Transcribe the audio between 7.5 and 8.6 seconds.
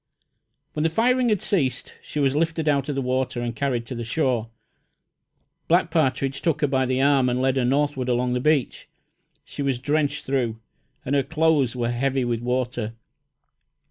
her northward along the